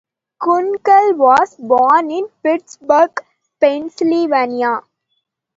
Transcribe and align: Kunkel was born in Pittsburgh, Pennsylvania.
Kunkel 0.41 1.13
was 1.15 1.55
born 1.57 2.09
in 2.09 2.27
Pittsburgh, 2.41 3.23
Pennsylvania. 3.59 4.81